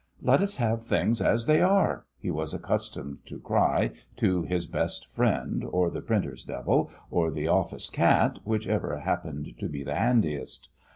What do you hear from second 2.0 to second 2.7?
he was